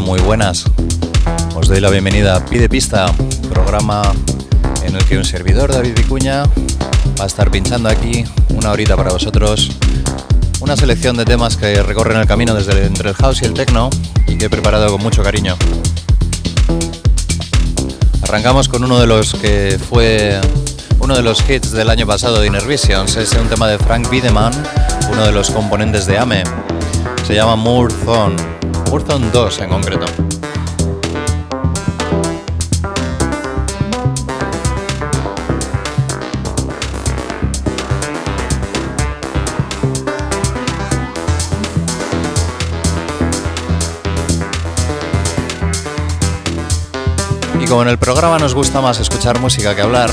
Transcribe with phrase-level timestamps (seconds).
[0.00, 0.64] Muy buenas.
[1.54, 3.06] Os doy la bienvenida a Pide Pista,
[3.48, 4.02] programa
[4.84, 6.42] en el que un servidor, David Vicuña,
[7.18, 9.70] va a estar pinchando aquí una horita para vosotros.
[10.60, 13.88] Una selección de temas que recorren el camino desde entre el house y el techno
[14.28, 15.56] y que he preparado con mucho cariño.
[18.22, 20.38] Arrancamos con uno de los que fue
[21.00, 23.16] uno de los hits del año pasado de Inner Visions.
[23.16, 24.52] Es un tema de Frank Wiedemann,
[25.10, 26.44] uno de los componentes de AME.
[27.26, 27.94] Se llama Moore.
[28.90, 30.06] Warzone 2 en concreto.
[47.60, 50.10] Y como en el programa nos gusta más escuchar música que hablar,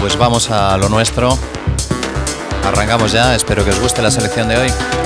[0.00, 1.36] pues vamos a lo nuestro.
[2.64, 4.97] Arrancamos ya, espero que os guste la selección de hoy.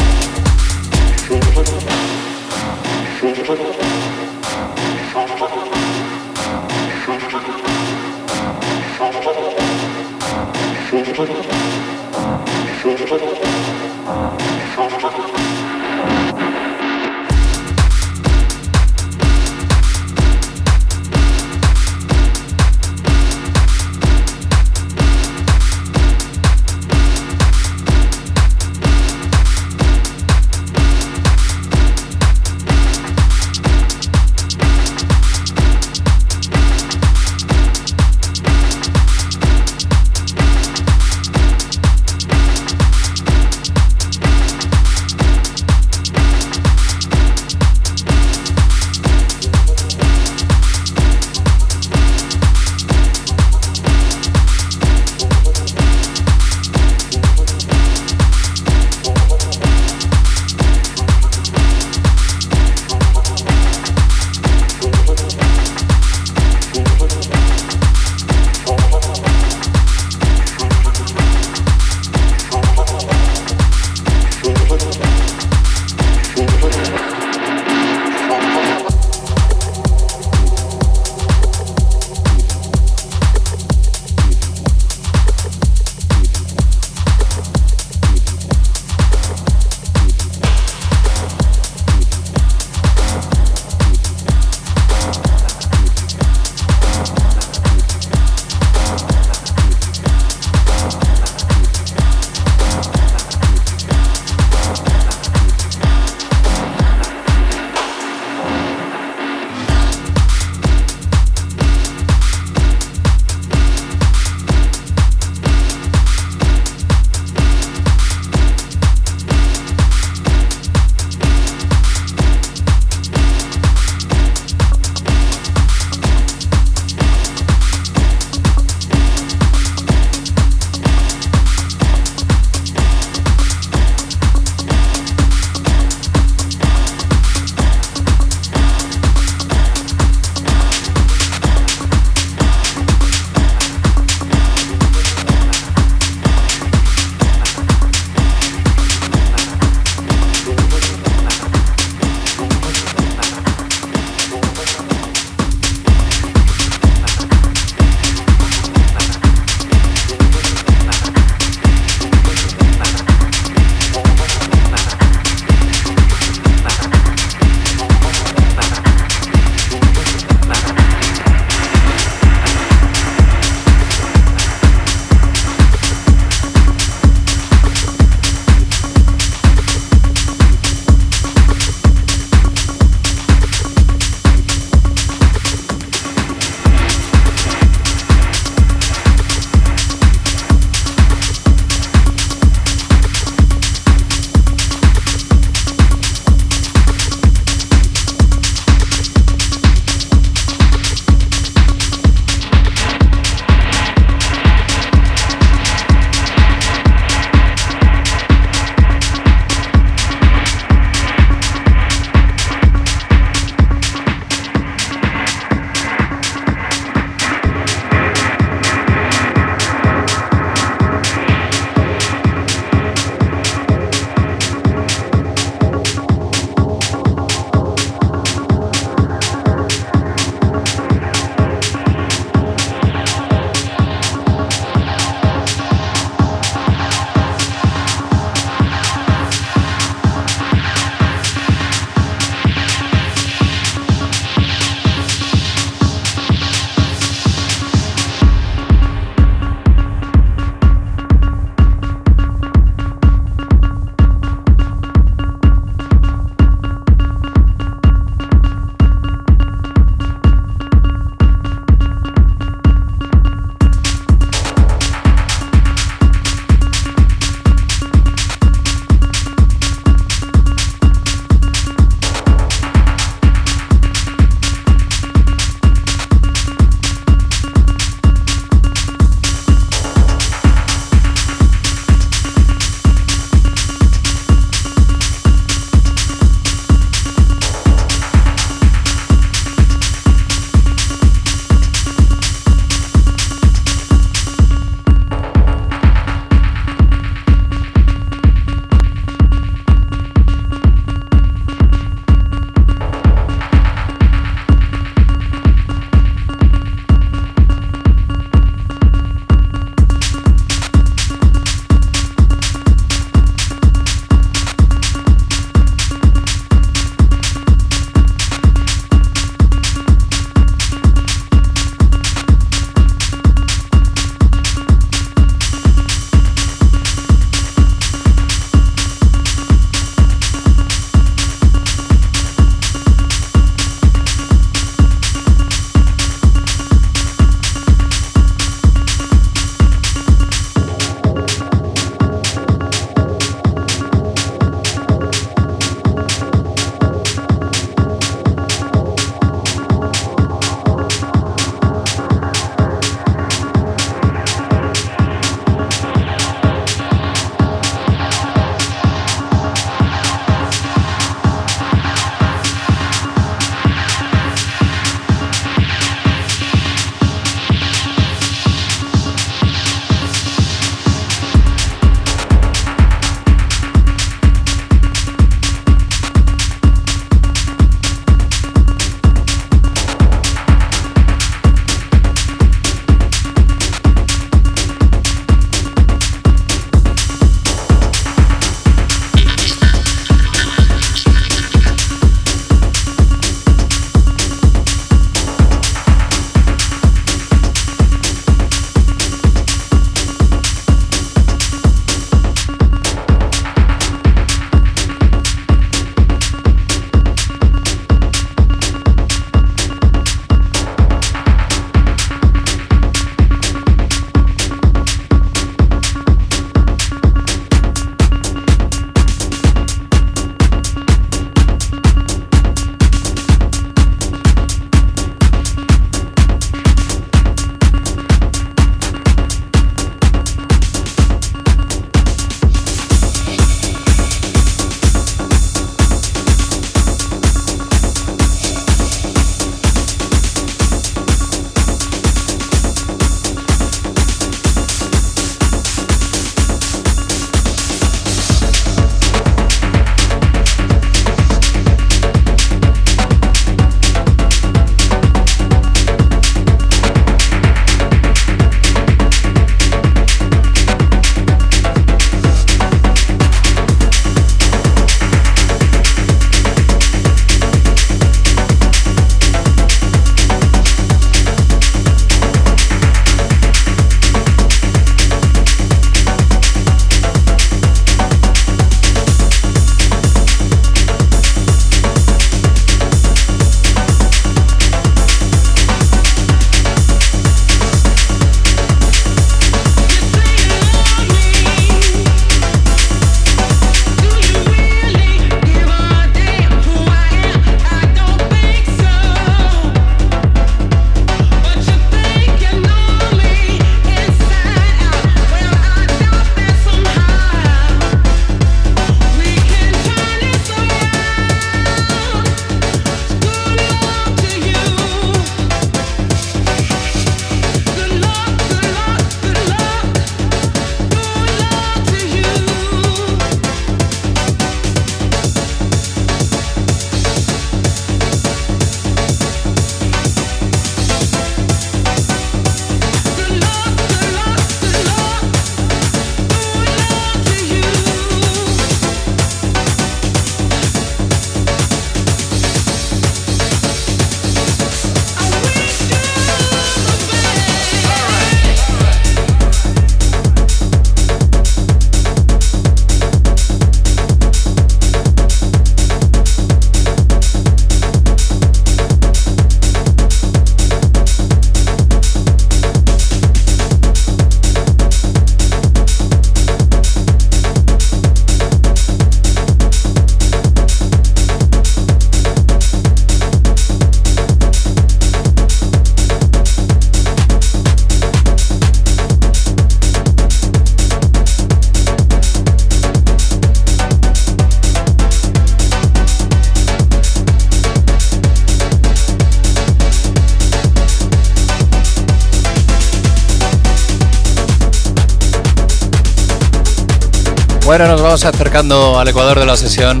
[597.78, 600.00] Bueno, nos vamos acercando al ecuador de la sesión.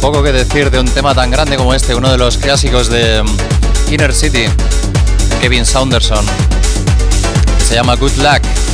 [0.00, 3.24] Poco que decir de un tema tan grande como este, uno de los clásicos de
[3.24, 4.44] mm, Inner City,
[5.40, 6.24] Kevin Saunderson.
[7.66, 8.67] Se llama Good Luck.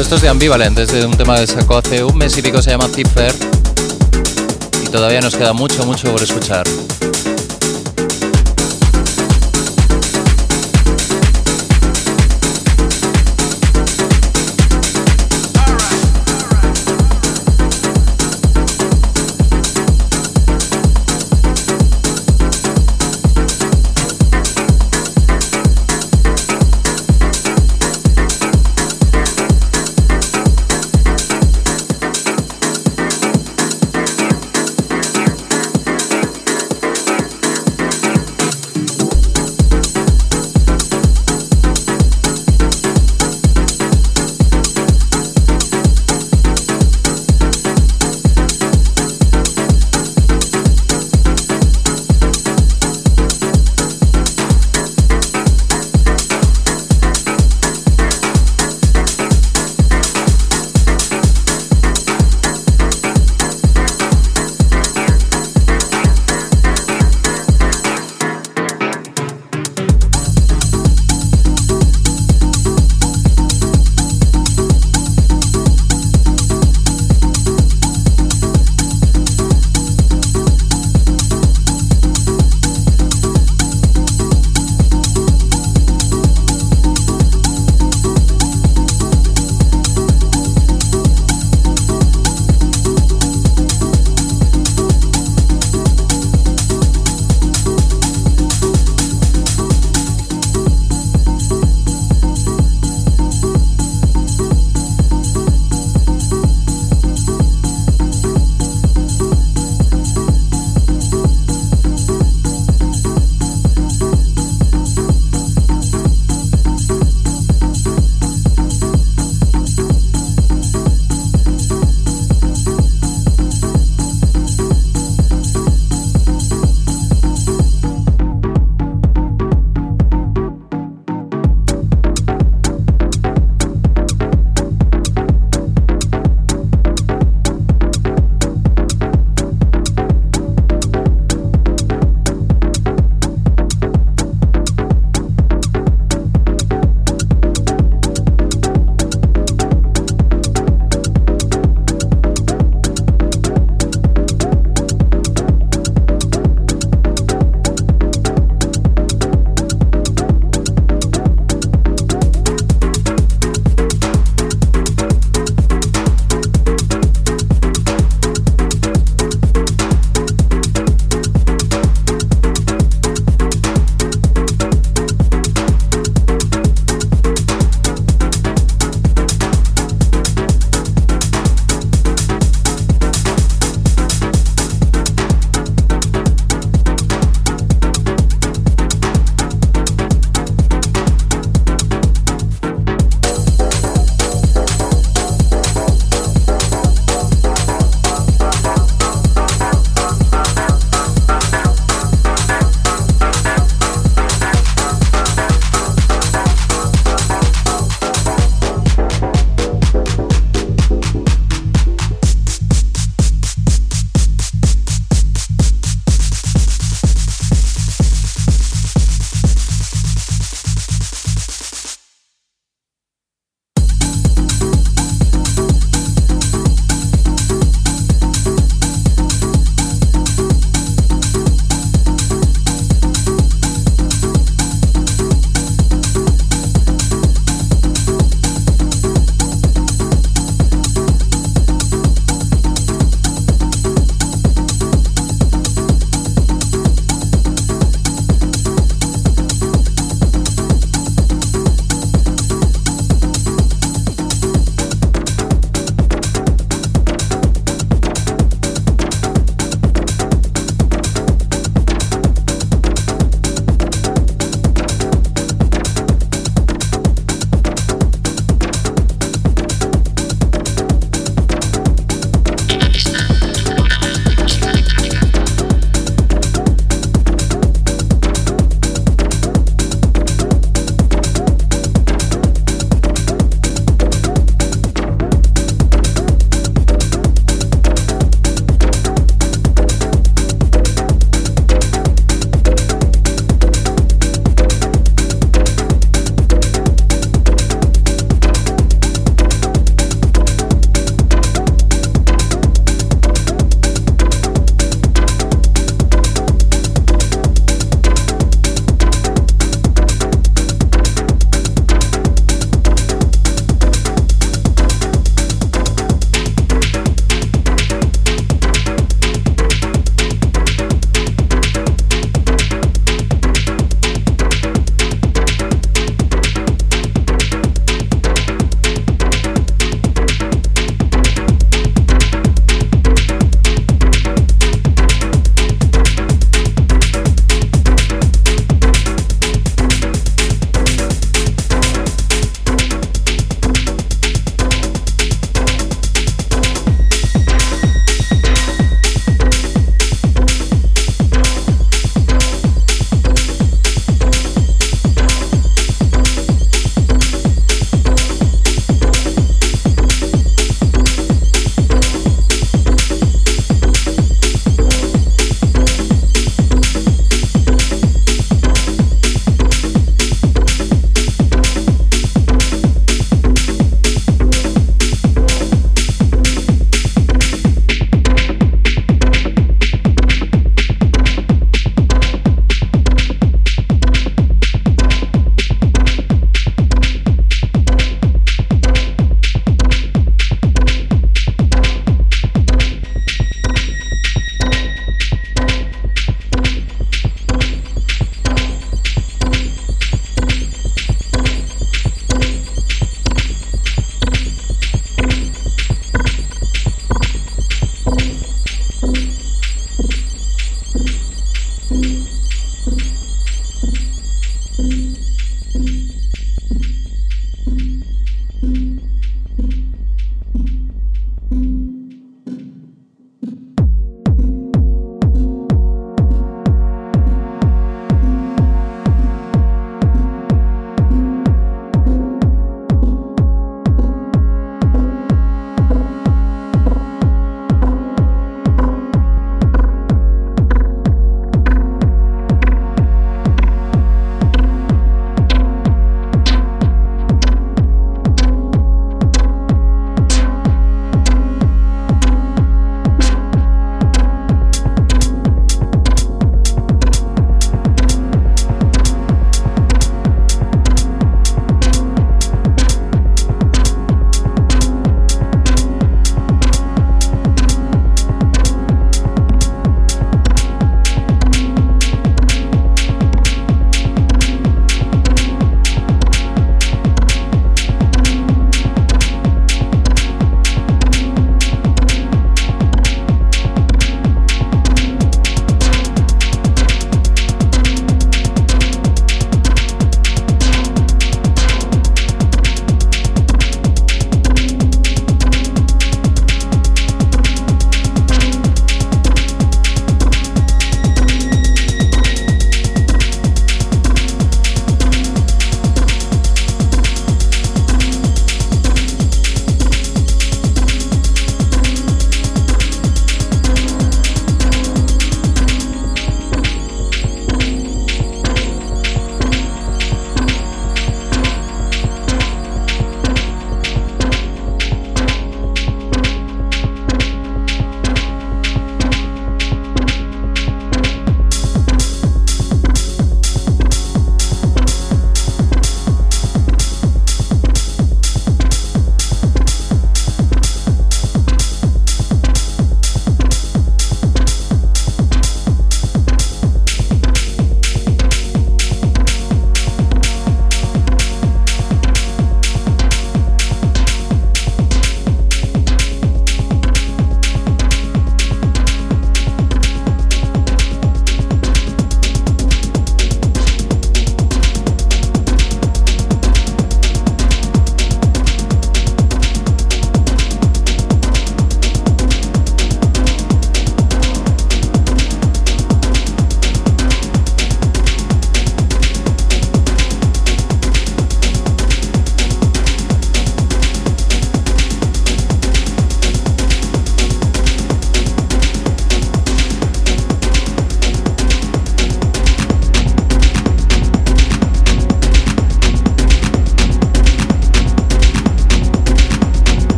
[0.00, 0.16] Esto.
[0.16, 2.70] Es de Ambivalent, es de un tema que sacó hace un mes y pico, se
[2.70, 3.34] llama Zipper.
[4.82, 6.66] Y todavía nos queda mucho, mucho por escuchar.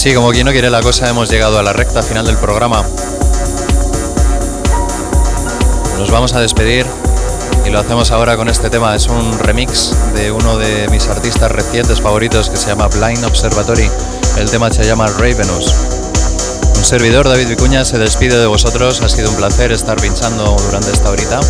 [0.00, 2.82] Así, como quien no quiere la cosa, hemos llegado a la recta final del programa.
[5.98, 6.86] Nos vamos a despedir
[7.66, 8.96] y lo hacemos ahora con este tema.
[8.96, 13.90] Es un remix de uno de mis artistas recientes favoritos que se llama Blind Observatory.
[14.38, 15.74] El tema se llama Ravenous.
[16.76, 19.02] Un servidor, David Vicuña, se despide de vosotros.
[19.02, 21.40] Ha sido un placer estar pinchando durante esta horita.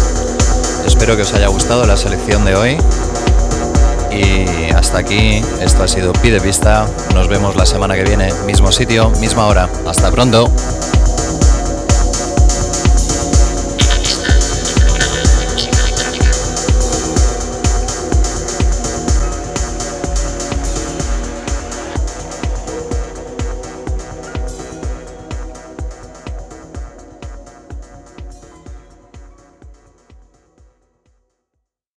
[0.84, 2.78] Espero que os haya gustado la selección de hoy.
[4.12, 6.86] Y hasta aquí, esto ha sido Pide Pista.
[7.14, 9.68] Nos vemos la semana que viene, mismo sitio, misma hora.
[9.86, 10.50] Hasta pronto.